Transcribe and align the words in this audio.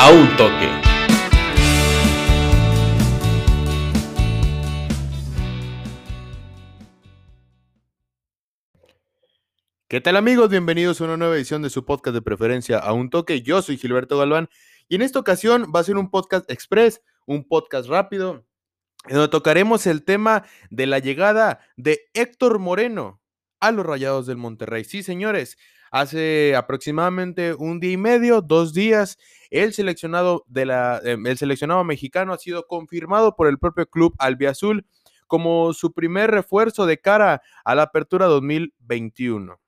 a 0.00 0.12
un 0.12 0.28
toque. 0.36 0.68
¿Qué 9.88 10.00
tal 10.00 10.16
amigos? 10.16 10.50
Bienvenidos 10.50 11.00
a 11.00 11.04
una 11.04 11.16
nueva 11.16 11.34
edición 11.34 11.62
de 11.62 11.70
su 11.70 11.84
podcast 11.84 12.14
de 12.14 12.22
preferencia 12.22 12.78
a 12.78 12.92
un 12.92 13.10
toque. 13.10 13.42
Yo 13.42 13.60
soy 13.60 13.76
Gilberto 13.76 14.16
Galván 14.16 14.48
y 14.88 14.94
en 14.94 15.02
esta 15.02 15.18
ocasión 15.18 15.72
va 15.74 15.80
a 15.80 15.84
ser 15.84 15.96
un 15.96 16.10
podcast 16.12 16.48
express, 16.48 17.02
un 17.26 17.48
podcast 17.48 17.88
rápido, 17.88 18.46
donde 19.08 19.26
tocaremos 19.26 19.88
el 19.88 20.04
tema 20.04 20.44
de 20.70 20.86
la 20.86 21.00
llegada 21.00 21.58
de 21.76 22.02
Héctor 22.14 22.60
Moreno 22.60 23.20
a 23.58 23.72
los 23.72 23.84
Rayados 23.84 24.28
del 24.28 24.36
Monterrey. 24.36 24.84
Sí, 24.84 25.02
señores, 25.02 25.58
hace 25.90 26.54
aproximadamente 26.56 27.54
un 27.54 27.80
día 27.80 27.92
y 27.92 27.96
medio, 27.96 28.42
dos 28.42 28.74
días, 28.74 29.18
el 29.50 29.72
seleccionado, 29.72 30.44
de 30.46 30.66
la, 30.66 31.00
em, 31.04 31.26
el 31.26 31.38
seleccionado 31.38 31.84
mexicano 31.84 32.32
ha 32.32 32.38
sido 32.38 32.66
confirmado 32.66 33.36
por 33.36 33.48
el 33.48 33.58
propio 33.58 33.86
club 33.86 34.14
albiazul 34.18 34.86
como 35.26 35.72
su 35.74 35.92
primer 35.92 36.30
refuerzo 36.30 36.86
de 36.86 36.98
cara 37.00 37.42
a 37.64 37.74
la 37.74 37.82
apertura 37.82 38.26
2021. 38.26 39.58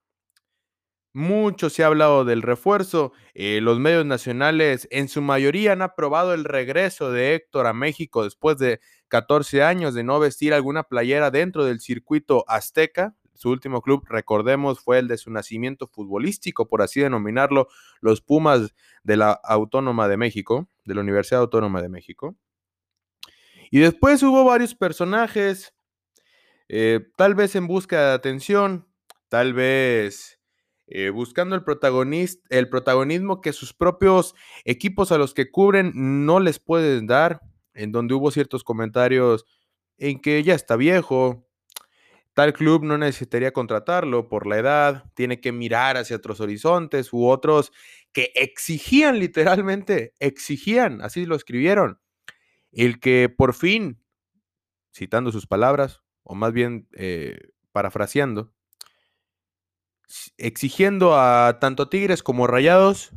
Mucho 1.12 1.70
se 1.70 1.82
ha 1.82 1.88
hablado 1.88 2.24
del 2.24 2.40
refuerzo. 2.42 3.12
Eh, 3.34 3.60
los 3.60 3.80
medios 3.80 4.06
nacionales 4.06 4.86
en 4.92 5.08
su 5.08 5.20
mayoría 5.20 5.72
han 5.72 5.82
aprobado 5.82 6.34
el 6.34 6.44
regreso 6.44 7.10
de 7.10 7.34
Héctor 7.34 7.66
a 7.66 7.72
México 7.72 8.22
después 8.22 8.58
de 8.58 8.80
14 9.08 9.64
años 9.64 9.92
de 9.94 10.04
no 10.04 10.20
vestir 10.20 10.54
alguna 10.54 10.84
playera 10.84 11.32
dentro 11.32 11.64
del 11.64 11.80
circuito 11.80 12.44
azteca. 12.46 13.16
Su 13.40 13.48
último 13.48 13.80
club, 13.80 14.04
recordemos, 14.06 14.80
fue 14.80 14.98
el 14.98 15.08
de 15.08 15.16
su 15.16 15.30
nacimiento 15.30 15.86
futbolístico, 15.86 16.68
por 16.68 16.82
así 16.82 17.00
denominarlo, 17.00 17.68
los 18.02 18.20
Pumas 18.20 18.74
de 19.02 19.16
la 19.16 19.32
Autónoma 19.32 20.08
de 20.08 20.18
México, 20.18 20.68
de 20.84 20.94
la 20.94 21.00
Universidad 21.00 21.40
Autónoma 21.40 21.80
de 21.80 21.88
México. 21.88 22.36
Y 23.70 23.78
después 23.78 24.22
hubo 24.22 24.44
varios 24.44 24.74
personajes, 24.74 25.74
eh, 26.68 27.00
tal 27.16 27.34
vez 27.34 27.56
en 27.56 27.66
busca 27.66 28.08
de 28.08 28.12
atención, 28.12 28.86
tal 29.30 29.54
vez 29.54 30.38
eh, 30.86 31.08
buscando 31.08 31.56
el, 31.56 31.62
el 32.50 32.68
protagonismo 32.68 33.40
que 33.40 33.54
sus 33.54 33.72
propios 33.72 34.34
equipos 34.66 35.12
a 35.12 35.16
los 35.16 35.32
que 35.32 35.50
cubren 35.50 35.92
no 35.94 36.40
les 36.40 36.58
pueden 36.58 37.06
dar, 37.06 37.40
en 37.72 37.90
donde 37.90 38.12
hubo 38.12 38.30
ciertos 38.32 38.64
comentarios 38.64 39.46
en 39.96 40.20
que 40.20 40.42
ya 40.42 40.54
está 40.54 40.76
viejo, 40.76 41.49
tal 42.34 42.52
club 42.52 42.84
no 42.84 42.98
necesitaría 42.98 43.52
contratarlo 43.52 44.28
por 44.28 44.46
la 44.46 44.58
edad, 44.58 45.04
tiene 45.14 45.40
que 45.40 45.52
mirar 45.52 45.96
hacia 45.96 46.16
otros 46.16 46.40
horizontes 46.40 47.12
u 47.12 47.26
otros 47.26 47.72
que 48.12 48.32
exigían 48.34 49.18
literalmente, 49.18 50.14
exigían, 50.18 51.02
así 51.02 51.26
lo 51.26 51.36
escribieron, 51.36 52.00
el 52.72 53.00
que 53.00 53.28
por 53.28 53.54
fin, 53.54 54.02
citando 54.92 55.32
sus 55.32 55.46
palabras, 55.46 56.02
o 56.22 56.34
más 56.34 56.52
bien 56.52 56.88
eh, 56.92 57.50
parafraseando, 57.72 58.52
exigiendo 60.36 61.16
a 61.18 61.58
tanto 61.60 61.88
Tigres 61.88 62.22
como 62.22 62.46
Rayados 62.46 63.12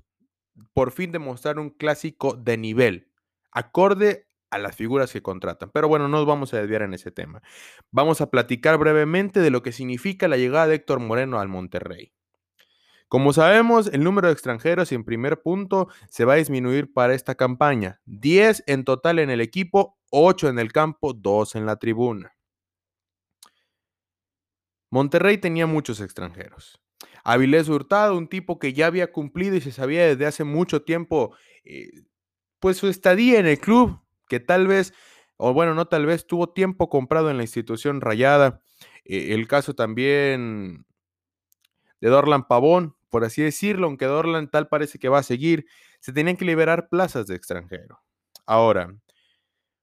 por 0.74 0.92
fin 0.92 1.12
demostrar 1.12 1.60
un 1.60 1.72
clásico 1.72 2.36
de 2.36 2.58
nivel, 2.58 3.12
acorde 3.52 4.28
a 4.54 4.60
las 4.60 4.76
figuras 4.76 5.12
que 5.12 5.22
contratan. 5.22 5.72
Pero 5.72 5.88
bueno, 5.88 6.08
no 6.08 6.18
nos 6.18 6.26
vamos 6.26 6.54
a 6.54 6.60
desviar 6.60 6.84
en 6.84 6.94
ese 6.94 7.12
tema. 7.12 7.42
Vamos 7.92 8.22
a 8.22 8.30
platicar 8.30 8.78
brevemente 8.78 9.40
de 9.40 9.50
lo 9.50 9.64
que 9.64 9.72
significa 9.72 10.28
la 10.28 10.38
llegada 10.38 10.68
de 10.68 10.76
Héctor 10.76 11.00
Moreno 11.00 11.40
al 11.40 11.48
Monterrey. 11.48 12.14
Como 13.08 13.34
sabemos, 13.34 13.88
el 13.94 14.04
número 14.04 14.28
de 14.28 14.34
extranjeros 14.34 14.92
en 14.92 15.04
primer 15.04 15.42
punto 15.42 15.88
se 16.10 16.26
va 16.26 16.34
a 16.34 16.38
disminuir 16.38 16.92
para 16.94 17.14
esta 17.14 17.36
campaña. 17.36 18.02
10 18.06 18.64
en 18.68 18.84
total 18.86 19.20
en 19.20 19.30
el 19.30 19.42
equipo, 19.42 20.00
8 20.10 20.50
en 20.50 20.60
el 20.60 20.72
campo, 20.72 21.14
2 21.14 21.56
en 21.56 21.66
la 21.66 21.76
tribuna. 21.76 22.36
Monterrey 24.90 25.38
tenía 25.38 25.68
muchos 25.68 26.02
extranjeros. 26.02 26.80
Avilés 27.24 27.70
Hurtado, 27.70 28.18
un 28.18 28.28
tipo 28.28 28.60
que 28.60 28.74
ya 28.74 28.88
había 28.88 29.12
cumplido 29.12 29.56
y 29.56 29.62
se 29.62 29.72
sabía 29.72 30.06
desde 30.06 30.26
hace 30.26 30.44
mucho 30.44 30.84
tiempo, 30.84 31.36
eh, 31.64 31.90
pues 32.60 32.78
su 32.78 32.88
estadía 32.88 33.40
en 33.40 33.46
el 33.46 33.60
club, 33.60 34.00
que 34.28 34.40
tal 34.40 34.68
vez, 34.68 34.94
o 35.38 35.54
bueno, 35.54 35.74
no 35.74 35.88
tal 35.88 36.06
vez, 36.06 36.28
tuvo 36.28 36.50
tiempo 36.50 36.90
comprado 36.90 37.30
en 37.30 37.38
la 37.38 37.44
institución 37.44 38.02
rayada. 38.02 38.62
Eh, 39.06 39.34
el 39.34 39.48
caso 39.48 39.74
también 39.74 40.86
de 42.02 42.10
Dorlan 42.10 42.48
Pavón, 42.48 42.96
por 43.10 43.24
así 43.24 43.42
decirlo, 43.42 43.88
aunque 43.88 44.06
Dorlan 44.06 44.50
tal 44.50 44.68
parece 44.68 45.00
que 45.00 45.10
va 45.10 45.20
a 45.20 45.24
seguir, 45.24 45.66
se 46.00 46.14
tenían 46.14 46.36
que 46.36 46.46
liberar 46.46 46.90
plazas 46.90 47.28
de 47.28 47.36
extranjero. 47.36 48.02
Ahora, 48.46 48.94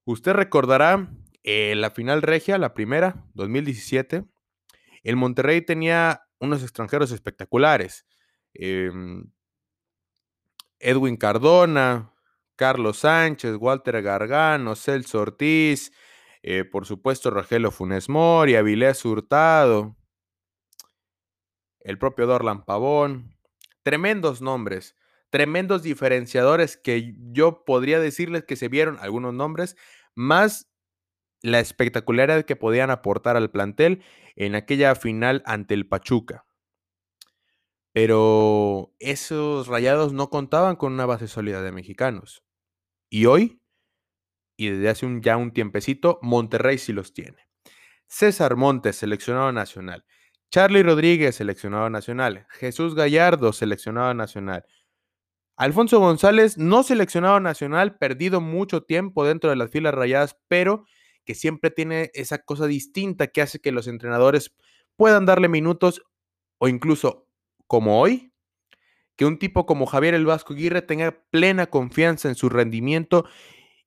usted 0.05 0.33
recordará 0.33 1.09
eh, 1.43 1.75
la 1.77 1.91
final 1.91 2.23
regia, 2.23 2.59
la 2.59 2.75
primera, 2.75 3.25
2017, 3.35 4.25
el 5.03 5.17
Monterrey 5.17 5.63
tenía 5.63 6.23
unos 6.39 6.63
extranjeros 6.63 7.11
espectaculares. 7.13 8.07
Em, 8.53 9.31
Edwin 10.79 11.17
Cardona, 11.17 12.13
Carlos 12.61 12.99
Sánchez, 12.99 13.57
Walter 13.59 14.03
Gargano, 14.03 14.77
Celso 14.77 15.21
Ortiz, 15.23 15.93
eh, 16.43 16.67
por 16.67 16.85
supuesto 16.85 17.31
Rogelio 17.31 17.71
Funes 17.71 18.11
Mori, 18.11 18.55
Avilés 18.55 19.03
Hurtado, 19.07 19.97
el 21.81 21.97
propio 21.97 22.27
Dorlan 22.27 22.67
Pavón. 22.67 23.35
Tremendos 23.83 24.43
nombres, 24.43 24.95
tremendos 25.31 25.83
diferenciadores 25.83 26.77
que 26.77 27.15
yo 27.33 27.65
podría 27.65 27.99
decirles 27.99 28.45
que 28.45 28.57
se 28.57 28.69
vieron 28.69 28.99
algunos 29.01 29.33
nombres, 29.33 29.75
más 30.15 30.71
la 31.41 31.61
espectacularidad 31.61 32.45
que 32.45 32.57
podían 32.57 32.91
aportar 32.91 33.39
al 33.39 33.51
plantel 33.51 34.03
en 34.37 34.55
aquella 34.55 34.95
final 34.97 35.43
ante 35.47 35.73
el 35.73 35.89
Pachuca. 35.89 36.45
Pero 37.95 38.93
esos 38.99 39.67
rayados 39.67 40.13
no 40.13 40.29
contaban 40.29 40.77
con 40.77 40.93
una 40.93 41.07
base 41.07 41.27
sólida 41.27 41.63
de 41.63 41.73
mexicanos. 41.73 42.45
Y 43.11 43.27
hoy, 43.27 43.61
y 44.57 44.69
desde 44.69 44.89
hace 44.89 45.07
un, 45.07 45.21
ya 45.21 45.37
un 45.37 45.53
tiempecito, 45.53 46.19
Monterrey 46.23 46.79
sí 46.79 46.93
los 46.93 47.13
tiene. 47.13 47.49
César 48.07 48.57
Montes, 48.57 48.97
seleccionado 48.97 49.53
nacional. 49.53 50.05
Charlie 50.51 50.83
Rodríguez, 50.83 51.37
seleccionado 51.37 51.91
nacional. 51.91 52.47
Jesús 52.51 52.95
Gallardo, 52.95 53.53
seleccionado 53.53 54.15
nacional. 54.15 54.65
Alfonso 55.57 56.01
González, 56.01 56.57
no 56.57 56.83
seleccionado 56.83 57.39
nacional, 57.39 57.99
perdido 57.99 58.41
mucho 58.41 58.83
tiempo 58.83 59.27
dentro 59.27 59.51
de 59.51 59.57
las 59.57 59.71
filas 59.71 59.95
rayadas, 59.95 60.39
pero 60.49 60.87
que 61.25 61.35
siempre 61.35 61.71
tiene 61.71 62.11
esa 62.15 62.39
cosa 62.39 62.67
distinta 62.67 63.27
que 63.27 63.43
hace 63.43 63.61
que 63.61 63.71
los 63.71 63.87
entrenadores 63.87 64.55
puedan 64.97 65.27
darle 65.27 65.49
minutos 65.49 66.03
o 66.59 66.69
incluso 66.69 67.27
como 67.67 68.01
hoy, 68.01 68.30
que 69.17 69.27
un 69.27 69.39
tipo 69.39 69.67
como 69.67 69.87
Javier 69.87 70.15
El 70.15 70.27
Vasco 70.27 70.55
Aguirre 70.55 70.83
tenga 70.83 71.23
plena 71.31 71.67
confianza 71.67 72.29
en 72.29 72.35
su 72.35 72.49
rendimiento 72.49 73.27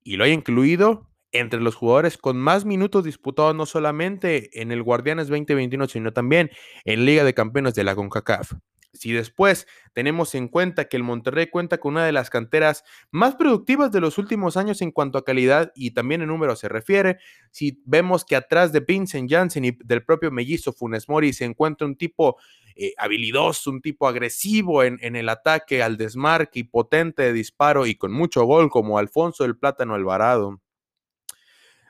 y 0.04 0.18
lo 0.18 0.24
haya 0.26 0.34
incluido 0.34 1.10
entre 1.32 1.60
los 1.60 1.76
jugadores 1.76 2.18
con 2.18 2.38
más 2.38 2.64
minutos 2.64 3.04
disputados 3.04 3.56
no 3.56 3.66
solamente 3.66 4.62
en 4.62 4.72
el 4.72 4.84
Guardianes 4.84 5.28
2021, 5.28 5.88
sino 5.88 6.14
también 6.14 6.52
en 6.86 7.06
Liga 7.06 7.24
de 7.24 7.34
Campeones 7.34 7.74
de 7.74 7.84
la 7.84 7.96
CONCACAF. 7.96 8.54
Si 8.94 9.12
después 9.12 9.68
tenemos 9.94 10.36
en 10.36 10.48
cuenta 10.48 10.86
que 10.86 10.98
el 10.98 11.04
Monterrey 11.04 11.48
cuenta 11.48 11.80
con 11.80 11.94
una 11.94 12.06
de 12.06 12.12
las 12.12 12.30
canteras 12.30 12.84
más 13.10 13.36
productivas 13.36 13.92
de 13.92 14.00
los 14.00 14.18
últimos 14.18 14.56
años 14.56 14.82
en 14.82 14.92
cuanto 14.92 15.18
a 15.18 15.26
calidad 15.26 15.72
y 15.76 15.92
también 15.92 16.22
en 16.22 16.28
número 16.28 16.56
se 16.56 16.70
refiere, 16.70 17.18
si 17.52 17.82
vemos 17.86 18.24
que 18.24 18.36
atrás 18.36 18.72
de 18.72 18.82
Vincent 18.82 19.30
Janssen 19.30 19.66
y 19.66 19.72
del 19.84 20.04
propio 20.04 20.30
mellizo 20.30 20.74
Funes 20.74 21.10
Mori 21.10 21.34
se 21.34 21.46
encuentra 21.46 21.88
un 21.88 21.96
tipo 21.96 22.38
eh, 22.76 22.94
habilidoso, 22.98 23.72
un 23.72 23.82
tipo 23.82 24.08
agresivo 24.08 24.84
en, 24.84 25.00
en 25.02 25.16
el 25.16 25.30
ataque 25.30 25.84
al 25.84 25.98
desmarque 25.98 26.60
y 26.60 26.64
potente 26.64 27.24
de 27.24 27.34
disparo 27.34 27.86
y 27.86 27.96
con 27.96 28.12
mucho 28.12 28.44
gol 28.44 28.70
como 28.70 28.98
Alfonso 28.98 29.44
del 29.44 29.58
Plátano 29.58 29.96
Alvarado 29.96 30.63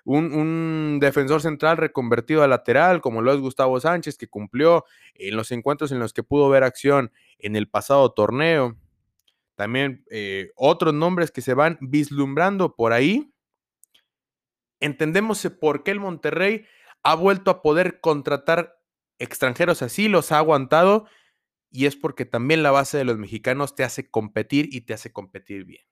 un, 0.06 1.00
defensor 1.00 1.42
central 1.42 1.78
reconvertido 1.78 2.44
a 2.44 2.48
lateral, 2.48 3.02
como 3.02 3.22
lo 3.22 3.34
es 3.34 3.40
Gustavo 3.40 3.80
Sánchez, 3.80 4.18
que 4.18 4.28
cumplió 4.28 4.86
en 5.16 5.36
los 5.36 5.52
encuentros 5.52 5.92
en 5.92 6.00
los 6.00 6.14
que 6.14 6.24
pudo 6.24 6.50
ver 6.50 6.64
acción 6.64 7.12
en 7.40 7.56
el 7.56 7.70
pasado 7.70 8.12
torneo. 8.12 8.78
También 9.56 10.04
eh, 10.10 10.52
otros 10.56 10.94
nombres 10.94 11.32
que 11.32 11.42
se 11.42 11.54
van 11.54 11.78
vislumbrando 11.82 12.76
por 12.76 12.94
ahí. 12.94 13.34
Entendemos 14.80 15.48
por 15.60 15.84
qué 15.84 15.92
el 15.92 16.00
Monterrey 16.00 16.66
ha 17.04 17.16
vuelto 17.16 17.52
a 17.52 17.62
poder 17.62 18.02
contratar 18.02 18.80
extranjeros 19.20 19.82
así, 19.82 20.08
los 20.08 20.32
ha 20.32 20.40
aguantado, 20.40 21.06
y 21.70 21.86
es 21.86 21.96
porque 21.96 22.26
también 22.26 22.64
la 22.64 22.72
base 22.72 22.98
de 22.98 23.06
los 23.06 23.18
mexicanos 23.18 23.76
te 23.76 23.84
hace 23.84 24.10
competir 24.10 24.70
y 24.72 24.82
te 24.82 24.94
hace 24.94 25.12
competir 25.12 25.66
bien. 25.66 25.84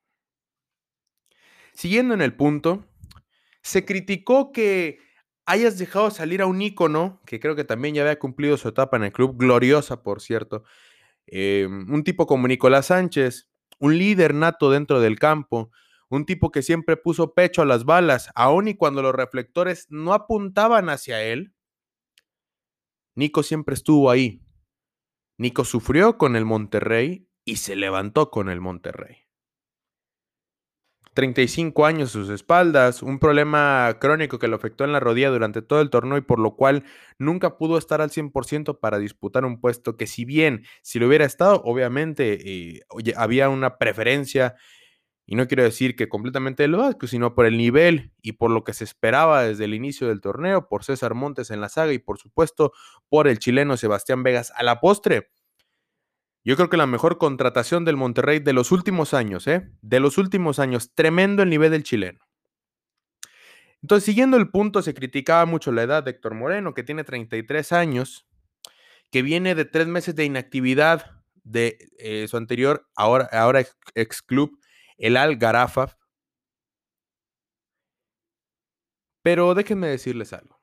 Siguiendo 1.73 2.13
en 2.13 2.21
el 2.21 2.35
punto, 2.35 2.85
se 3.61 3.85
criticó 3.85 4.51
que 4.51 4.99
hayas 5.45 5.77
dejado 5.77 6.11
salir 6.11 6.41
a 6.41 6.45
un 6.45 6.61
ícono, 6.61 7.21
que 7.25 7.39
creo 7.39 7.55
que 7.55 7.63
también 7.63 7.95
ya 7.95 8.01
había 8.03 8.19
cumplido 8.19 8.57
su 8.57 8.69
etapa 8.69 8.97
en 8.97 9.03
el 9.03 9.11
club, 9.11 9.37
gloriosa 9.37 10.03
por 10.03 10.21
cierto, 10.21 10.63
em, 11.27 11.91
un 11.91 12.03
tipo 12.03 12.27
como 12.27 12.47
Nicolás 12.47 12.87
Sánchez, 12.87 13.49
un 13.79 13.97
líder 13.97 14.33
nato 14.33 14.71
dentro 14.71 14.99
del 15.01 15.19
campo, 15.19 15.71
un 16.09 16.25
tipo 16.25 16.51
que 16.51 16.61
siempre 16.61 16.97
puso 16.97 17.33
pecho 17.33 17.61
a 17.61 17.65
las 17.65 17.85
balas, 17.85 18.29
aun 18.35 18.67
y 18.67 18.75
cuando 18.75 19.01
los 19.01 19.15
reflectores 19.15 19.87
no 19.89 20.13
apuntaban 20.13 20.89
hacia 20.89 21.23
él. 21.23 21.53
Nico 23.15 23.43
siempre 23.43 23.75
estuvo 23.75 24.09
ahí. 24.09 24.41
Nico 25.37 25.65
sufrió 25.65 26.17
con 26.17 26.35
el 26.35 26.45
Monterrey 26.45 27.27
y 27.45 27.57
se 27.57 27.75
levantó 27.75 28.29
con 28.29 28.49
el 28.49 28.61
Monterrey. 28.61 29.17
35 31.13 31.85
años 31.85 32.09
a 32.09 32.13
sus 32.13 32.29
espaldas, 32.29 33.03
un 33.03 33.19
problema 33.19 33.97
crónico 33.99 34.39
que 34.39 34.47
lo 34.47 34.55
afectó 34.55 34.85
en 34.85 34.93
la 34.93 34.99
rodilla 35.01 35.29
durante 35.29 35.61
todo 35.61 35.81
el 35.81 35.89
torneo 35.89 36.17
y 36.17 36.21
por 36.21 36.39
lo 36.39 36.55
cual 36.55 36.85
nunca 37.19 37.57
pudo 37.57 37.77
estar 37.77 38.01
al 38.01 38.11
100% 38.11 38.79
para 38.79 38.97
disputar 38.97 39.43
un 39.43 39.59
puesto 39.59 39.97
que 39.97 40.07
si 40.07 40.23
bien 40.23 40.63
si 40.81 40.99
lo 40.99 41.07
hubiera 41.07 41.25
estado, 41.25 41.61
obviamente 41.65 42.75
eh, 42.75 42.81
había 43.17 43.49
una 43.49 43.77
preferencia 43.77 44.55
y 45.25 45.35
no 45.35 45.47
quiero 45.47 45.63
decir 45.63 45.95
que 45.95 46.09
completamente 46.09 46.63
de 46.63 46.67
lo 46.67 46.79
Vasco, 46.79 47.07
sino 47.07 47.35
por 47.35 47.45
el 47.45 47.57
nivel 47.57 48.11
y 48.21 48.33
por 48.33 48.51
lo 48.51 48.63
que 48.63 48.73
se 48.73 48.83
esperaba 48.83 49.43
desde 49.43 49.65
el 49.65 49.73
inicio 49.73 50.07
del 50.07 50.21
torneo, 50.21 50.67
por 50.67 50.83
César 50.83 51.13
Montes 51.13 51.51
en 51.51 51.61
la 51.61 51.69
saga 51.69 51.93
y 51.93 51.99
por 51.99 52.17
supuesto 52.17 52.73
por 53.09 53.27
el 53.27 53.39
chileno 53.39 53.77
Sebastián 53.77 54.23
Vegas 54.23 54.51
a 54.55 54.63
la 54.63 54.79
postre 54.79 55.29
yo 56.43 56.55
creo 56.55 56.69
que 56.69 56.77
la 56.77 56.87
mejor 56.87 57.17
contratación 57.17 57.85
del 57.85 57.97
Monterrey 57.97 58.39
de 58.39 58.53
los 58.53 58.71
últimos 58.71 59.13
años, 59.13 59.47
¿eh? 59.47 59.69
De 59.81 59.99
los 59.99 60.17
últimos 60.17 60.59
años, 60.59 60.91
tremendo 60.93 61.43
el 61.43 61.49
nivel 61.49 61.71
del 61.71 61.83
chileno. 61.83 62.19
Entonces, 63.81 64.05
siguiendo 64.05 64.37
el 64.37 64.49
punto, 64.49 64.81
se 64.81 64.93
criticaba 64.93 65.45
mucho 65.45 65.71
la 65.71 65.83
edad 65.83 66.03
de 66.03 66.11
Héctor 66.11 66.35
Moreno, 66.35 66.73
que 66.73 66.83
tiene 66.83 67.03
33 67.03 67.71
años, 67.71 68.27
que 69.11 69.21
viene 69.21 69.55
de 69.55 69.65
tres 69.65 69.87
meses 69.87 70.15
de 70.15 70.25
inactividad 70.25 71.23
de 71.43 71.89
eh, 71.97 72.27
su 72.27 72.37
anterior, 72.37 72.87
ahora, 72.95 73.29
ahora 73.31 73.63
ex 73.95 74.21
club, 74.21 74.59
el 74.97 75.17
Al 75.17 75.37
Garafa. 75.37 75.97
Pero 79.23 79.53
déjenme 79.53 79.87
decirles 79.87 80.33
algo. 80.33 80.59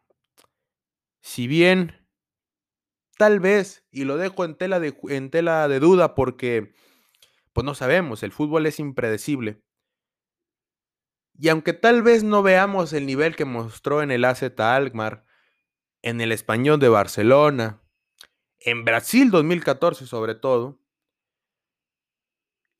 Si 1.20 1.46
bien 1.46 2.07
Tal 3.19 3.41
vez, 3.41 3.85
y 3.91 4.05
lo 4.05 4.17
dejo 4.17 4.44
en 4.44 4.55
tela 4.55 4.79
de, 4.79 4.97
en 5.09 5.31
tela 5.31 5.67
de 5.67 5.81
duda 5.81 6.15
porque, 6.15 6.73
pues 7.53 7.65
no 7.65 7.75
sabemos, 7.75 8.23
el 8.23 8.31
fútbol 8.31 8.65
es 8.67 8.79
impredecible. 8.79 9.61
Y 11.37 11.49
aunque 11.49 11.73
tal 11.73 12.03
vez 12.03 12.23
no 12.23 12.44
veamos 12.44 12.93
el 12.93 13.06
nivel 13.06 13.35
que 13.35 13.44
mostró 13.44 14.03
en 14.03 14.12
el 14.12 14.25
AZ 14.25 14.44
Alkmaar, 14.59 15.25
en 16.00 16.20
el 16.20 16.31
Español 16.31 16.79
de 16.79 16.88
Barcelona, 16.88 17.82
en 18.61 18.85
Brasil 18.85 19.32
2014 19.32 20.06
sobre 20.06 20.37
todo, 20.37 20.81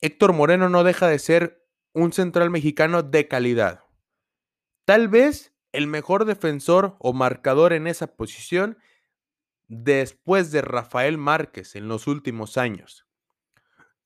Héctor 0.01 0.35
Moreno 0.35 0.69
no 0.69 0.85
deja 0.85 1.09
de 1.09 1.19
ser 1.19 1.67
un 1.93 2.13
central 2.13 2.51
mexicano 2.51 3.03
de 3.03 3.27
calidad. 3.27 3.85
Tal 4.85 5.09
vez 5.09 5.53
el 5.73 5.89
mejor 5.89 6.27
defensor 6.27 6.97
o 7.01 7.13
marcador 7.13 7.73
en 7.73 7.89
esa 7.89 8.15
posición 8.17 8.79
después 9.69 10.51
de 10.51 10.63
Rafael 10.63 11.19
Márquez 11.19 11.77
en 11.77 11.89
los 11.89 12.07
últimos 12.07 12.57
años. 12.57 13.07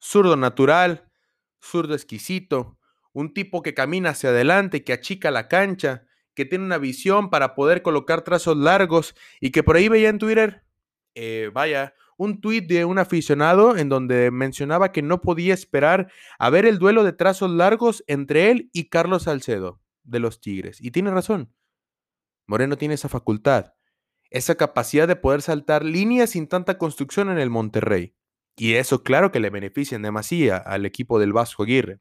Zurdo 0.01 0.37
natural, 0.37 1.09
zurdo 1.63 1.95
exquisito, 1.95 2.79
un 3.13 3.33
tipo 3.33 3.63
que 3.63 3.75
camina 3.75 4.11
hacia 4.11 4.31
adelante, 4.31 4.85
que 4.85 4.93
achica 4.93 5.31
la 5.31 5.49
cancha, 5.49 6.07
que 6.35 6.45
tiene 6.45 6.65
una 6.65 6.79
visión 6.79 7.31
para 7.31 7.55
poder 7.55 7.83
colocar 7.83 8.23
trazos 8.23 8.57
largos 8.57 9.15
y 9.41 9.51
que 9.51 9.63
por 9.63 9.77
ahí 9.77 9.89
veía 9.89 10.09
en 10.09 10.19
Twitter, 10.19 10.65
eh, 11.15 11.51
vaya, 11.53 11.95
un 12.17 12.41
tuit 12.41 12.67
de 12.67 12.85
un 12.85 12.99
aficionado 12.99 13.77
en 13.77 13.89
donde 13.89 14.31
mencionaba 14.31 14.93
que 14.93 15.03
no 15.03 15.21
podía 15.21 15.55
esperar 15.55 16.11
a 16.39 16.51
ver 16.51 16.67
el 16.67 16.79
duelo 16.79 17.05
de 17.05 17.13
trazos 17.13 17.51
largos 17.51 18.03
entre 18.07 18.51
él 18.51 18.71
y 18.73 18.89
Carlos 18.89 19.25
Salcedo 19.25 19.81
de 20.03 20.21
los 20.21 20.41
Tigres. 20.41 20.81
Y 20.81 20.91
tiene 20.91 21.11
razón. 21.11 21.55
Moreno 22.47 22.77
tiene 22.77 22.95
esa 22.95 23.09
facultad 23.09 23.75
esa 24.33 24.55
capacidad 24.55 25.07
de 25.07 25.17
poder 25.17 25.43
saltar 25.43 25.85
líneas 25.85 26.31
sin 26.31 26.49
tanta 26.49 26.79
construcción 26.79 27.31
en 27.31 27.39
el 27.39 27.51
Monterrey. 27.51 28.15
Y 28.57 28.75
eso 28.75 29.03
claro 29.03 29.31
que 29.31 29.41
le 29.41 29.51
beneficia 29.51 29.97
en 29.97 30.03
demasía 30.03 30.57
al 30.57 30.87
equipo 30.87 31.19
del 31.19 31.33
Vasco 31.33 31.63
Aguirre. 31.63 32.01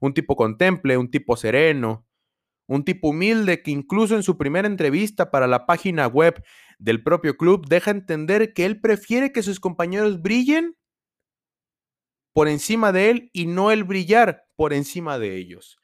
Un 0.00 0.14
tipo 0.14 0.36
contemple, 0.36 0.96
un 0.96 1.10
tipo 1.10 1.36
sereno, 1.36 2.06
un 2.66 2.84
tipo 2.84 3.08
humilde 3.08 3.62
que 3.62 3.70
incluso 3.70 4.14
en 4.14 4.22
su 4.22 4.36
primera 4.36 4.68
entrevista 4.68 5.30
para 5.30 5.46
la 5.46 5.66
página 5.66 6.06
web 6.06 6.42
del 6.78 7.02
propio 7.02 7.36
club 7.36 7.66
deja 7.66 7.90
entender 7.90 8.52
que 8.52 8.64
él 8.64 8.80
prefiere 8.80 9.32
que 9.32 9.42
sus 9.42 9.58
compañeros 9.58 10.22
brillen 10.22 10.76
por 12.34 12.48
encima 12.48 12.92
de 12.92 13.10
él 13.10 13.30
y 13.32 13.46
no 13.46 13.70
el 13.70 13.84
brillar 13.84 14.46
por 14.54 14.72
encima 14.72 15.18
de 15.18 15.36
ellos. 15.36 15.78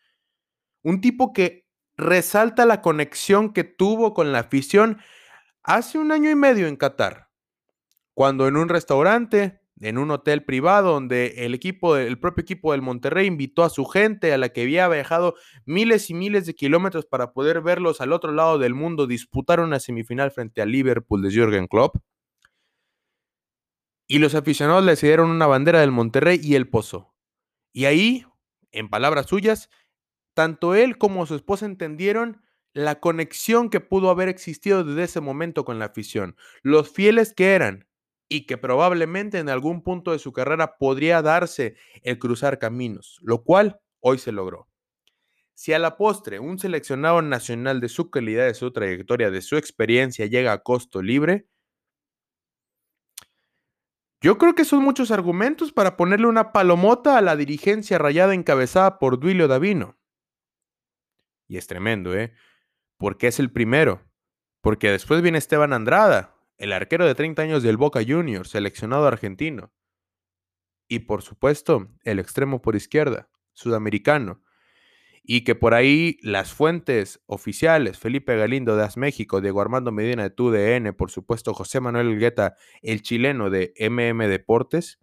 Un 0.83 1.01
tipo 1.01 1.33
que 1.33 1.64
resalta 1.97 2.67
la 2.67 2.81
conexión 2.81 3.53
que 3.53 3.65
tuvo 3.65 4.15
con 4.15 4.33
la 4.33 4.41
afición 4.41 4.99
hace 5.63 5.99
un 5.99 6.13
año 6.13 6.31
y 6.31 6.35
medio 6.35 6.67
en 6.67 6.77
Qatar, 6.77 7.29
cuando 8.13 8.47
en 8.49 8.57
un 8.57 8.69
restaurante, 8.69 9.61
en 9.81 9.99
un 9.99 10.11
hotel 10.11 10.45
privado, 10.45 10.93
donde 10.93 11.45
el 11.45 11.55
equipo, 11.55 11.97
el 11.97 12.19
propio 12.19 12.43
equipo 12.43 12.73
del 12.73 12.83
Monterrey 12.83 13.27
invitó 13.27 13.65
a 13.65 13.71
su 13.71 13.85
gente, 13.85 14.33
a 14.33 14.39
la 14.39 14.51
que 14.51 14.63
había 14.63 14.89
viajado 14.89 15.35
miles 15.65 16.11
y 16.11 16.15
miles 16.15 16.47
de 16.47 16.55
kilómetros 16.55 17.07
para 17.07 17.33
poder 17.33 17.61
verlos 17.61 18.01
al 18.01 18.13
otro 18.13 18.33
lado 18.33 18.59
del 18.59 18.75
mundo 18.75 19.07
disputar 19.07 19.61
una 19.61 19.81
semifinal 19.81 20.31
frente 20.31 20.63
al 20.63 20.71
Liverpool 20.71 21.23
de 21.23 21.31
Jürgen 21.31 21.67
Klopp. 21.67 21.97
Y 24.07 24.19
los 24.19 24.35
aficionados 24.35 24.85
le 24.85 24.97
cedieron 24.97 25.31
una 25.31 25.47
bandera 25.47 25.81
del 25.81 25.91
Monterrey 25.91 26.39
y 26.43 26.57
él 26.57 26.69
posó. 26.69 27.15
Y 27.73 27.87
ahí, 27.87 28.27
en 28.71 28.91
palabras 28.91 29.27
suyas, 29.27 29.71
tanto 30.35 30.75
él 30.75 30.99
como 30.99 31.27
su 31.27 31.35
esposa 31.35 31.67
entendieron 31.67 32.43
la 32.73 33.01
conexión 33.01 33.71
que 33.71 33.81
pudo 33.81 34.11
haber 34.11 34.29
existido 34.29 34.85
desde 34.85 35.05
ese 35.05 35.21
momento 35.21 35.65
con 35.65 35.79
la 35.79 35.87
afición, 35.87 36.37
los 36.63 36.91
fieles 36.91 37.33
que 37.33 37.53
eran 37.55 37.87
y 38.29 38.47
que 38.47 38.59
probablemente 38.59 39.39
en 39.39 39.49
algún 39.49 39.83
punto 39.83 40.11
de 40.11 40.19
su 40.19 40.33
carrera 40.33 40.77
podría 40.77 41.23
darse 41.23 41.77
el 42.03 42.19
cruzar 42.19 42.59
caminos, 42.59 43.21
lo 43.23 43.45
cual 43.45 43.81
hoy 44.01 44.19
se 44.19 44.33
logró. 44.33 44.69
Si 45.55 45.73
a 45.73 45.79
la 45.79 45.97
postre 45.97 46.41
un 46.41 46.59
seleccionado 46.59 47.23
nacional 47.23 47.81
de 47.81 47.89
su 47.89 48.11
calidad, 48.11 48.47
de 48.47 48.55
su 48.55 48.73
trayectoria, 48.73 49.31
de 49.31 49.41
su 49.41 49.57
experiencia 49.57 50.27
llega 50.27 50.53
a 50.53 50.65
costo 50.65 51.01
libre, 51.01 51.47
yo 54.21 54.39
creo 54.39 54.55
que 54.55 54.65
son 54.65 54.83
muchos 54.83 55.11
argumentos 55.11 55.71
para 55.71 55.97
ponerle 55.97 56.27
una 56.27 56.51
palomota 56.51 57.19
a 57.19 57.21
la 57.21 57.37
dirigencia 57.37 57.99
rayada 57.99 58.35
encabezada 58.35 58.99
por 58.99 59.21
Duilio 59.21 59.47
Davino. 59.49 59.97
Y 61.47 61.57
es 61.57 61.67
tremendo, 61.67 62.15
¿eh? 62.17 62.33
Porque 62.97 63.27
es 63.27 63.39
el 63.39 63.51
primero. 63.51 64.03
Porque 64.61 64.91
después 64.91 65.21
viene 65.23 65.39
Esteban 65.39 65.73
Andrada, 65.73 66.37
el 66.57 66.73
arquero 66.73 67.07
de 67.07 67.15
30 67.15 67.43
años 67.43 67.63
del 67.63 67.77
Boca 67.77 68.01
Juniors, 68.07 68.51
seleccionado 68.51 69.07
argentino. 69.07 69.73
Y 70.89 71.01
por 71.01 71.23
supuesto, 71.23 71.89
el 72.05 72.19
extremo 72.19 72.63
por 72.63 72.77
izquierda, 72.77 73.29
sudamericano. 73.53 74.43
Y 75.23 75.43
que 75.45 75.55
por 75.55 75.73
ahí 75.73 76.19
las 76.23 76.53
fuentes 76.53 77.23
oficiales, 77.27 77.99
Felipe 77.99 78.37
Galindo 78.37 78.77
de 78.77 78.85
As 78.85 78.99
México, 78.99 79.41
Diego 79.41 79.63
Armando 79.63 79.91
Medina 79.91 80.23
de 80.23 80.31
TUDN, 80.31 80.95
por 80.95 81.11
supuesto 81.11 81.55
José 81.55 81.81
Manuel 81.81 82.09
Elgueta, 82.09 82.57
el 82.83 83.01
chileno 83.01 83.49
de 83.49 83.73
MM 83.79 84.29
Deportes, 84.29 85.01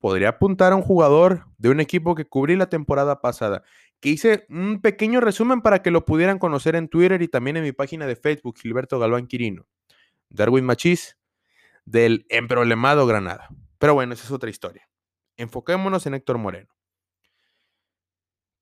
podría 0.00 0.30
apuntar 0.30 0.72
a 0.72 0.76
un 0.76 0.82
jugador 0.82 1.46
de 1.58 1.70
un 1.70 1.80
equipo 1.80 2.14
que 2.14 2.26
cubrí 2.26 2.56
la 2.56 2.68
temporada 2.68 3.20
pasada 3.20 3.62
que 4.00 4.10
hice 4.10 4.46
un 4.48 4.80
pequeño 4.80 5.20
resumen 5.20 5.62
para 5.62 5.82
que 5.82 5.90
lo 5.90 6.04
pudieran 6.04 6.38
conocer 6.38 6.76
en 6.76 6.88
Twitter 6.88 7.22
y 7.22 7.28
también 7.28 7.56
en 7.56 7.62
mi 7.62 7.72
página 7.72 8.06
de 8.06 8.16
Facebook, 8.16 8.58
Gilberto 8.58 8.98
Galván 8.98 9.26
Quirino. 9.26 9.66
Darwin 10.28 10.64
Machís, 10.64 11.18
del 11.84 12.26
emproblemado 12.28 13.06
Granada. 13.06 13.48
Pero 13.78 13.94
bueno, 13.94 14.14
esa 14.14 14.24
es 14.24 14.30
otra 14.30 14.50
historia. 14.50 14.88
Enfoquémonos 15.36 16.06
en 16.06 16.14
Héctor 16.14 16.38
Moreno. 16.38 16.74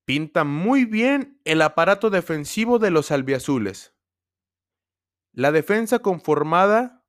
Pinta 0.05 0.43
muy 0.43 0.85
bien 0.85 1.39
el 1.45 1.61
aparato 1.61 2.09
defensivo 2.09 2.77
de 2.77 2.91
los 2.91 3.11
albiazules. 3.11 3.95
La 5.33 5.51
defensa 5.51 5.99
conformada, 5.99 7.03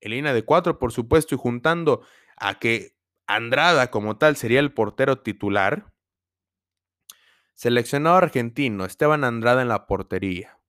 en 0.00 0.12
línea 0.12 0.32
de 0.32 0.44
cuatro, 0.44 0.78
por 0.78 0.92
supuesto, 0.92 1.34
y 1.34 1.38
juntando 1.38 2.02
a 2.36 2.58
que 2.58 2.96
Andrada 3.26 3.90
como 3.90 4.16
tal 4.16 4.36
sería 4.36 4.60
el 4.60 4.72
portero 4.72 5.18
titular, 5.20 5.92
Seleccionado 7.56 8.16
argentino, 8.16 8.84
Esteban 8.84 9.24
Andrada 9.24 9.62
en 9.62 9.68
la 9.68 9.86
portería. 9.86 10.60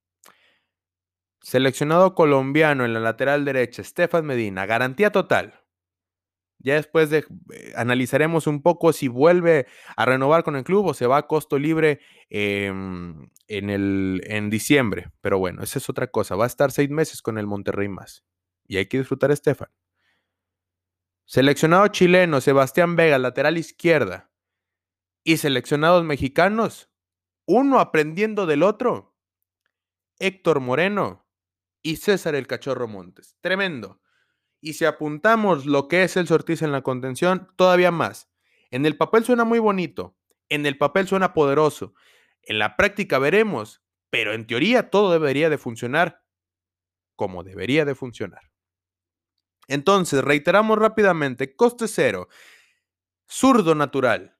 Seleccionado 1.42 2.16
colombiano 2.16 2.86
en 2.86 2.94
la 2.94 3.02
lateral 3.02 3.44
derecha, 3.44 3.82
Estefan 3.82 4.26
Medina, 4.26 4.66
garantía 4.66 5.12
total. 5.12 5.66
Ya 6.60 6.76
después 6.76 7.10
de, 7.10 7.26
eh, 7.54 7.74
analizaremos 7.76 8.48
un 8.48 8.62
poco 8.62 8.94
si 8.94 9.10
vuelve 9.10 9.68
a 9.98 10.06
renovar 10.06 10.46
con 10.46 10.56
el 10.56 10.64
club 10.64 10.86
o 10.86 10.94
se 10.94 11.08
va 11.08 11.18
a 11.18 11.28
costo 11.28 11.60
libre 11.60 12.00
em, 12.30 13.30
en, 13.50 13.70
el, 13.70 14.22
en 14.24 14.50
diciembre. 14.50 15.12
Pero 15.20 15.40
bueno, 15.40 15.64
esa 15.64 15.80
es 15.80 15.90
otra 15.90 16.08
cosa. 16.08 16.38
Va 16.38 16.46
a 16.46 16.48
estar 16.48 16.72
seis 16.72 16.90
meses 16.90 17.22
con 17.22 17.38
el 17.38 17.48
Monterrey 17.48 17.90
más. 17.90 18.24
Y 18.66 18.78
hay 18.78 18.86
que 18.86 18.98
disfrutar 18.98 19.32
Estefan. 19.32 19.70
Seleccionado 21.26 21.90
chileno 21.90 22.40
Sebastián 22.40 22.96
Vega, 22.96 23.18
lateral 23.18 23.58
izquierda. 23.58 24.32
Y 25.28 25.36
seleccionados 25.36 26.06
mexicanos, 26.06 26.90
uno 27.46 27.82
aprendiendo 27.82 28.46
del 28.46 28.64
otro. 28.64 29.14
Héctor 30.20 30.62
Moreno 30.62 31.28
y 31.82 31.98
César 31.98 32.34
el 32.34 32.48
Cachorro 32.48 32.88
Montes. 32.88 33.36
Tremendo. 33.42 34.00
Y 34.62 34.76
si 34.76 34.86
apuntamos 34.86 35.66
lo 35.66 35.90
que 35.90 36.04
es 36.04 36.16
el 36.16 36.32
Ortiz 36.32 36.62
en 36.62 36.72
la 36.72 36.82
contención, 36.82 37.52
todavía 37.58 37.92
más. 37.92 38.32
En 38.72 38.86
el 38.86 38.96
papel 38.96 39.26
suena 39.26 39.44
muy 39.44 39.60
bonito, 39.60 40.18
en 40.48 40.66
el 40.66 40.78
papel 40.78 41.10
suena 41.10 41.34
poderoso. 41.34 41.94
En 42.42 42.58
la 42.58 42.78
práctica 42.78 43.20
veremos, 43.20 43.84
pero 44.10 44.32
en 44.32 44.48
teoría 44.48 44.90
todo 44.90 45.12
debería 45.12 45.50
de 45.50 45.58
funcionar 45.58 46.24
como 47.18 47.44
debería 47.44 47.84
de 47.84 47.96
funcionar. 47.96 48.50
Entonces, 49.68 50.24
reiteramos 50.24 50.78
rápidamente, 50.78 51.54
coste 51.58 51.90
cero, 51.90 52.30
zurdo 53.28 53.76
natural, 53.76 54.37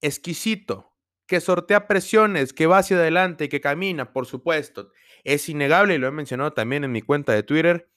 exquisito, 0.00 0.92
que 1.26 1.40
sortea 1.40 1.86
presiones, 1.86 2.52
que 2.52 2.66
va 2.66 2.78
hacia 2.78 2.96
adelante, 2.96 3.48
que 3.48 3.60
camina, 3.60 4.12
por 4.12 4.26
supuesto. 4.26 4.92
Es 5.24 5.48
innegable, 5.48 5.94
y 5.94 5.98
lo 5.98 6.06
he 6.06 6.12
mencionado 6.12 6.52
también 6.52 6.84
en 6.84 6.92
mi 6.92 7.02
cuenta 7.02 7.32
de 7.32 7.42
Twitter, 7.42 7.90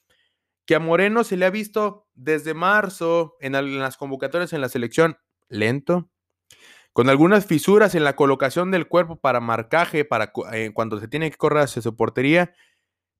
que 0.66 0.74
a 0.74 0.80
Moreno 0.80 1.24
se 1.24 1.36
le 1.36 1.46
ha 1.46 1.50
visto 1.50 2.08
desde 2.14 2.54
marzo 2.54 3.36
en, 3.40 3.52
las 3.78 3.96
convocatorias 3.96 4.52
en 4.52 4.60
la 4.60 4.68
selección 4.68 5.18
lento, 5.48 6.10
con 6.92 7.08
algunas 7.08 7.46
fisuras 7.46 7.94
en 7.94 8.04
la 8.04 8.16
colocación 8.16 8.70
del 8.70 8.88
cuerpo 8.88 9.20
para 9.20 9.40
marcaje, 9.40 10.04
para 10.04 10.32
eh, 10.52 10.72
cuando 10.74 10.98
se 10.98 11.08
tiene 11.08 11.30
que 11.30 11.36
correr 11.36 11.64
hacia 11.64 11.82
su 11.82 11.96
portería, 11.96 12.52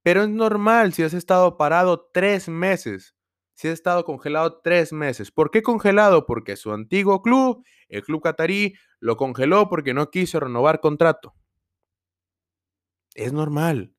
pero 0.03 0.23
es 0.23 0.29
normal 0.29 0.93
si 0.93 1.03
has 1.03 1.15
estado 1.15 1.57
parado 1.57 2.11
tres 2.13 2.49
meses, 2.49 3.15
si 3.61 3.69
has 3.69 3.75
estado 3.75 4.07
congelado 4.07 4.63
tres 4.63 4.91
meses. 4.91 5.31
¿Por 5.31 5.51
qué 5.51 5.61
congelado? 5.61 6.25
Porque 6.25 6.57
su 6.57 6.73
antiguo 6.73 7.21
club, 7.21 7.63
el 7.91 8.03
club 8.03 8.23
catarí, 8.23 8.75
lo 9.01 9.19
congeló 9.19 9.69
porque 9.69 9.93
no 9.93 10.11
quiso 10.11 10.41
renovar 10.41 10.81
contrato. 10.81 11.35
Es 13.15 13.35
normal. 13.35 13.95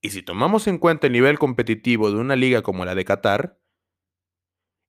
Y 0.00 0.10
si 0.10 0.24
tomamos 0.24 0.66
en 0.66 0.78
cuenta 0.78 1.06
el 1.06 1.12
nivel 1.12 1.38
competitivo 1.38 2.10
de 2.10 2.16
una 2.16 2.34
liga 2.34 2.62
como 2.62 2.84
la 2.84 2.96
de 2.96 3.04
Qatar, 3.04 3.60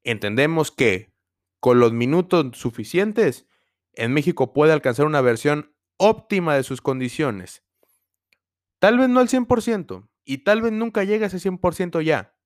entendemos 0.03 0.71
que 0.71 1.13
con 1.59 1.79
los 1.79 1.93
minutos 1.93 2.57
suficientes, 2.57 3.45
en 3.93 4.13
México 4.13 4.51
puede 4.51 4.74
alcanzar 4.74 5.05
una 5.05 5.21
versión 5.21 5.75
óptima 5.97 6.55
de 6.55 6.63
sus 6.63 6.81
condiciones. 6.81 7.63
Tal 8.79 8.97
vez 8.97 9.09
no 9.09 9.19
al 9.19 9.27
100%, 9.27 10.09
y 10.25 10.39
tal 10.39 10.63
vez 10.63 10.71
nunca 10.71 11.03
llegue 11.03 11.25
a 11.25 11.27
ese 11.27 11.38
100% 11.38 12.01
ya. 12.01 12.37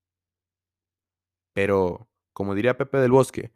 Pero, 1.54 2.10
como 2.34 2.56
diría 2.56 2.78
Pepe 2.78 2.98
del 2.98 3.12
Bosque, 3.12 3.52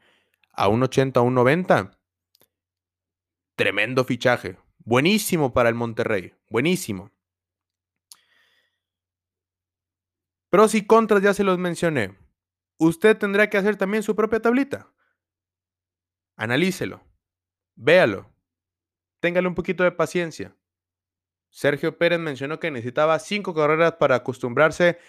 a 0.52 0.68
un 0.68 0.84
80, 0.84 1.20
a 1.20 1.24
un 1.24 1.34
90, 1.34 1.92
tremendo 3.56 4.04
fichaje. 4.04 4.58
Buenísimo 4.80 5.54
para 5.54 5.70
el 5.70 5.76
Monterrey, 5.76 6.34
buenísimo. 6.50 7.12
Pros 10.50 10.76
y 10.76 10.86
contras 10.86 11.22
ya 11.22 11.34
se 11.34 11.44
los 11.44 11.58
mencioné. 11.58 12.18
Usted 12.78 13.18
tendrá 13.18 13.50
que 13.50 13.58
hacer 13.58 13.78
también 13.78 14.04
su 14.04 14.16
propia 14.16 14.42
tablita. 14.42 14.92
Analícelo. 16.36 17.02
Véalo. 17.76 18.32
Téngale 19.20 19.48
un 19.48 19.56
poquito 19.56 19.84
de 19.84 19.92
paciencia. 19.92 20.56
Sergio 21.50 21.98
Pérez 21.98 22.20
mencionó 22.20 22.60
que 22.60 22.70
necesitaba 22.70 23.18
cinco 23.20 23.54
carreras 23.54 23.94
para 23.94 24.16
acostumbrarse 24.16 25.00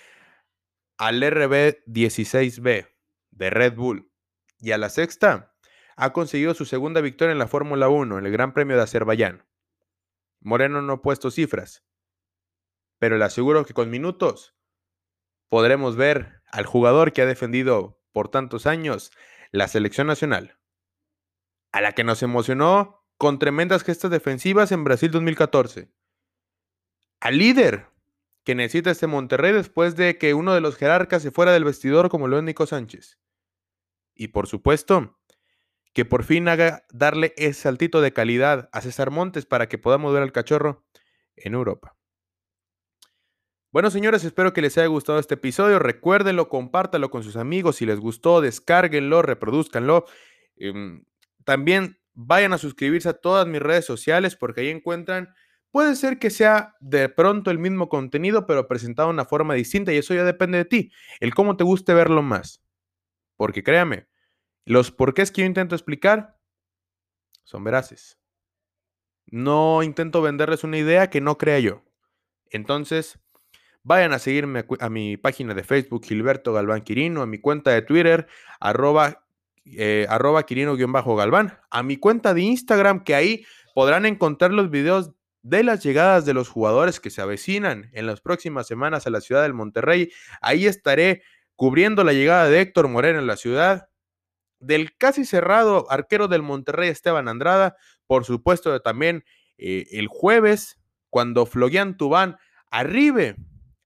al 0.99 1.23
RB16B 1.23 2.89
de 3.31 3.51
Red 3.51 3.75
Bull. 3.75 4.11
Y 4.59 4.73
a 4.73 4.79
la 4.79 4.89
sexta, 4.89 5.55
ha 5.97 6.13
conseguido 6.13 6.55
su 6.55 6.65
segunda 6.65 7.01
victoria 7.01 7.33
en 7.33 7.39
la 7.39 7.49
Fórmula 7.49 7.89
1, 7.89 8.19
en 8.19 8.27
el 8.27 8.33
Gran 8.33 8.53
Premio 8.53 8.77
de 8.77 8.83
Azerbaiyán. 8.83 9.47
Moreno 10.41 10.83
no 10.83 10.95
ha 10.95 11.03
puesto 11.03 11.31
cifras, 11.31 11.85
pero 12.99 13.19
le 13.19 13.25
aseguro 13.25 13.65
que 13.65 13.75
con 13.75 13.91
minutos 13.91 14.55
podremos 15.49 15.97
ver 15.97 16.43
al 16.51 16.67
jugador 16.67 17.13
que 17.13 17.23
ha 17.23 17.27
defendido 17.27 18.01
por 18.13 18.29
tantos 18.29 18.67
años 18.67 19.13
la 19.51 19.69
selección 19.69 20.07
nacional, 20.07 20.59
a 21.73 21.81
la 21.81 21.93
que 21.93 22.05
nos 22.05 22.23
emocionó 22.23 23.07
con 23.17 23.39
tremendas 23.39 23.83
gestas 23.83 24.11
defensivas 24.11 24.73
en 24.73 24.85
Brasil 24.85 25.11
2014, 25.11 25.91
al 27.21 27.39
líder 27.39 27.89
que 28.47 28.55
necesita 28.55 28.93
este 28.93 29.09
Monterrey 29.09 29.53
después 29.53 29.97
de 29.97 30.19
que 30.19 30.33
uno 30.33 30.55
de 30.55 30.61
los 30.61 30.77
jerarcas 30.77 31.21
se 31.21 31.33
fuera 31.33 31.53
del 31.53 31.65
vestidor 31.65 32.09
como 32.09 32.29
lo 32.29 32.41
Nico 32.41 32.65
Sánchez. 32.65 33.19
Y 34.15 34.29
por 34.29 34.47
supuesto, 34.47 35.19
que 35.93 36.05
por 36.05 36.23
fin 36.23 36.47
haga 36.47 36.87
darle 36.93 37.35
ese 37.37 37.63
saltito 37.63 38.01
de 38.01 38.13
calidad 38.13 38.69
a 38.73 38.83
César 38.83 39.11
Montes 39.11 39.47
para 39.47 39.69
que 39.69 39.79
podamos 39.79 40.15
ver 40.15 40.23
al 40.23 40.31
cachorro 40.31 40.87
en 41.35 41.55
Europa. 41.55 41.97
Bueno, 43.73 43.91
señores, 43.91 44.23
espero 44.23 44.53
que 44.53 44.63
les 44.63 44.79
haya 44.79 44.87
gustado 44.87 45.19
este 45.19 45.35
episodio. 45.35 45.81
Recuérdenlo, 45.81 46.49
compártanlo 46.49 47.11
con 47.11 47.25
sus 47.25 47.35
amigos. 47.35 47.77
Si 47.77 47.85
les 47.85 47.99
gustó, 47.99 48.41
descárguenlo, 48.41 49.23
reproduzcanlo. 49.23 50.05
Em, 50.55 51.05
también 51.45 51.99
vayan 52.15 52.53
a 52.53 52.59
suscribirse 52.59 53.09
a 53.09 53.15
todas 53.15 53.49
mis 53.49 53.61
redes 53.61 53.85
sociales 53.85 54.37
porque 54.37 54.61
ahí 54.61 54.69
encuentran. 54.69 55.35
Puede 55.77 55.95
ser 55.95 56.19
que 56.19 56.31
sea 56.31 56.75
de 56.81 57.11
pronto 57.11 57.51
el 57.51 57.59
mismo 57.59 57.91
contenido, 57.91 58.47
pero 58.47 58.67
presentado 58.67 59.09
de 59.09 59.13
una 59.13 59.27
forma 59.27 59.53
distinta 59.53 59.93
y 59.93 59.99
eso 59.99 60.15
ya 60.15 60.25
depende 60.25 60.57
de 60.57 60.65
ti. 60.65 60.91
El 61.21 61.35
cómo 61.35 61.59
te 61.59 61.65
guste 61.65 61.93
verlo 61.93 62.23
más. 62.23 62.65
Porque 63.37 63.63
créame, 63.63 64.09
los 64.65 64.91
porqués 64.91 65.31
que 65.31 65.43
yo 65.43 65.47
intento 65.47 65.75
explicar 65.75 66.39
son 67.45 67.63
veraces. 67.63 68.19
No 69.27 69.83
intento 69.83 70.23
venderles 70.23 70.65
una 70.65 70.79
idea 70.79 71.11
que 71.11 71.21
no 71.21 71.37
crea 71.37 71.59
yo. 71.59 71.85
Entonces, 72.49 73.19
Vayan 73.83 74.15
a 74.15 74.19
seguirme 74.19 74.65
a, 74.81 74.89
mi 74.89 75.19
página 75.19 75.53
de 75.53 75.63
Facebook, 75.63 76.07
Gilberto 76.07 76.55
Galván 76.55 76.85
Quirino, 76.85 77.21
a 77.21 77.27
mi 77.27 77.39
cuenta 77.39 77.71
de 77.73 77.83
Twitter, 77.83 78.29
arroba, 78.61 79.27
eh, 79.67 80.07
Quirino-Galván, 80.09 81.59
a 81.71 81.83
mi 81.83 81.99
cuenta 81.99 82.33
de 82.33 82.41
Instagram, 82.41 83.05
que 83.05 83.15
ahí 83.15 83.45
podrán 83.75 84.07
encontrar 84.07 84.53
los 84.53 84.71
videos 84.71 85.13
de 85.47 85.63
las 85.63 85.85
llegadas 85.85 86.27
de 86.27 86.35
los 86.35 86.49
jugadores 86.49 86.99
que 86.99 87.11
se 87.11 87.23
avecinan 87.23 87.89
en 87.93 88.07
las 88.07 88.21
próximas 88.21 88.67
semanas 88.67 89.07
a 89.07 89.11
la 89.11 89.21
ciudad 89.21 89.43
del 89.43 89.55
Monterrey. 89.55 90.11
Ahí 90.41 90.67
estaré 90.67 91.23
cubriendo 91.55 92.03
la 92.03 92.13
llegada 92.13 92.49
de 92.49 92.61
Héctor 92.61 92.89
Moreno 92.89 93.21
en 93.21 93.29
la 93.29 93.37
ciudad, 93.37 93.89
del 94.59 94.97
casi 94.97 95.25
cerrado 95.25 95.87
arquero 95.89 96.27
del 96.27 96.43
Monterrey 96.43 96.89
Esteban 96.89 97.29
Andrada, 97.29 97.77
por 98.09 98.25
supuesto 98.25 98.81
también 98.81 99.25
eh, 99.57 99.87
el 99.93 100.09
jueves, 100.09 100.81
cuando 101.11 101.47
Floguian 101.47 101.97
Tubán 101.97 102.39
arribe 102.69 103.37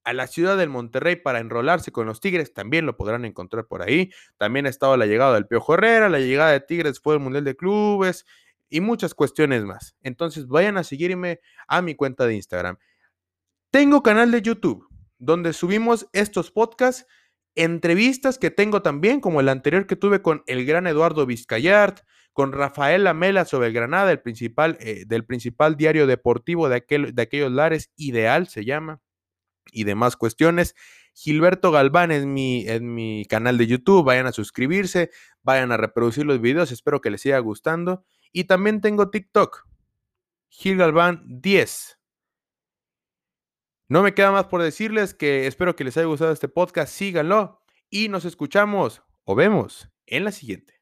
a 0.02 0.14
la 0.14 0.28
ciudad 0.28 0.56
del 0.56 0.70
Monterrey 0.70 1.16
para 1.16 1.40
enrolarse 1.40 1.92
con 1.92 2.06
los 2.06 2.20
Tigres, 2.20 2.54
también 2.54 2.86
lo 2.86 2.96
podrán 2.96 3.26
encontrar 3.26 3.66
por 3.66 3.82
ahí. 3.82 4.10
También 4.38 4.64
ha 4.64 4.70
estado 4.70 4.96
la 4.96 5.04
llegada 5.04 5.34
del 5.34 5.46
Piojo 5.46 5.74
Herrera, 5.74 6.08
la 6.08 6.20
llegada 6.20 6.52
de 6.52 6.60
Tigres 6.60 6.92
después 6.92 7.16
del 7.16 7.22
Mundial 7.22 7.44
de 7.44 7.54
Clubes 7.54 8.24
y 8.70 8.80
muchas 8.80 9.14
cuestiones 9.14 9.64
más. 9.64 9.96
Entonces 10.02 10.46
vayan 10.46 10.78
a 10.78 10.84
seguirme 10.84 11.40
a 11.68 11.82
mi 11.82 11.94
cuenta 11.94 12.26
de 12.26 12.36
Instagram. 12.36 12.78
Tengo 13.70 14.02
canal 14.02 14.30
de 14.30 14.40
YouTube 14.40 14.90
donde 15.20 15.52
subimos 15.52 16.08
estos 16.12 16.50
podcasts, 16.50 17.06
entrevistas 17.54 18.38
que 18.38 18.50
tengo 18.50 18.82
también, 18.82 19.20
como 19.20 19.40
el 19.40 19.48
anterior 19.48 19.86
que 19.86 19.96
tuve 19.96 20.22
con 20.22 20.42
el 20.46 20.64
gran 20.64 20.86
Eduardo 20.86 21.26
Vizcayart, 21.26 22.00
con 22.32 22.52
Rafael 22.52 23.04
Lamela 23.04 23.44
sobre 23.44 23.70
Granada, 23.70 24.10
el 24.10 24.20
principal, 24.20 24.78
eh, 24.80 25.04
del 25.06 25.24
principal 25.24 25.76
diario 25.76 26.06
deportivo 26.06 26.68
de, 26.68 26.76
aquel, 26.76 27.14
de 27.14 27.22
aquellos 27.22 27.52
lares, 27.52 27.90
Ideal 27.96 28.48
se 28.48 28.64
llama 28.64 29.00
y 29.72 29.84
demás 29.84 30.16
cuestiones. 30.16 30.74
Gilberto 31.12 31.70
Galván 31.70 32.12
es 32.12 32.24
mi, 32.24 32.64
mi 32.80 33.26
canal 33.28 33.58
de 33.58 33.66
YouTube, 33.66 34.04
vayan 34.04 34.26
a 34.26 34.32
suscribirse, 34.32 35.10
vayan 35.42 35.70
a 35.70 35.76
reproducir 35.76 36.24
los 36.24 36.40
videos, 36.40 36.72
espero 36.72 37.00
que 37.00 37.10
les 37.10 37.20
siga 37.20 37.38
gustando. 37.40 38.04
Y 38.32 38.44
también 38.44 38.80
tengo 38.80 39.10
TikTok, 39.10 39.66
Gil 40.48 40.76
Galván 40.76 41.24
10. 41.26 41.98
No 43.88 44.02
me 44.02 44.14
queda 44.14 44.30
más 44.30 44.46
por 44.46 44.62
decirles 44.62 45.14
que 45.14 45.46
espero 45.46 45.74
que 45.74 45.84
les 45.84 45.96
haya 45.96 46.06
gustado 46.06 46.32
este 46.32 46.48
podcast, 46.48 46.92
síganlo 46.92 47.60
y 47.88 48.08
nos 48.08 48.24
escuchamos 48.24 49.02
o 49.24 49.34
vemos 49.34 49.90
en 50.06 50.24
la 50.24 50.32
siguiente. 50.32 50.79